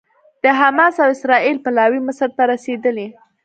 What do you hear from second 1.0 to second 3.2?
او اسرائیل پلاوي مصر ته رسېدلي